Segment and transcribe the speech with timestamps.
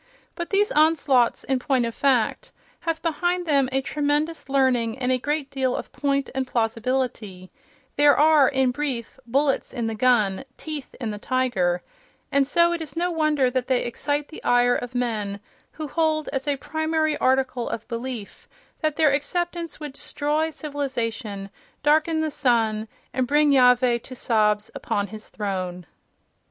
[0.33, 5.19] But these onslaughts, in point of fact, have behind them a tremendous learning and a
[5.19, 11.11] great deal of point and plausibility—there are, in brief, bullets in the gun, teeth in
[11.11, 15.39] the tiger,—and so it is no wonder that they excite the ire of men
[15.73, 18.49] who hold, as a primary article of belief,
[18.81, 21.51] that their acceptance would destroy civilization,
[21.83, 25.85] darken the sun, and bring Jahveh to sobs upon His Throne.